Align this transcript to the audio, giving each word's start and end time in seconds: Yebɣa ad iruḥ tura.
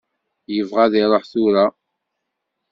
Yebɣa 0.55 0.81
ad 0.85 0.93
iruḥ 1.01 1.23
tura. 1.31 1.65